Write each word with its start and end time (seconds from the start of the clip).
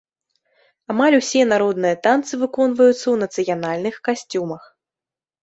Амаль 0.93 1.17
усе 1.17 1.43
народныя 1.53 1.99
танцы 2.07 2.33
выконваюцца 2.45 2.95
ў 2.95 3.13
нацыянальных 3.25 3.95
касцюмах. 4.11 4.63